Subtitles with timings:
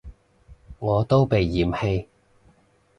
[0.79, 2.07] 我都被嫌棄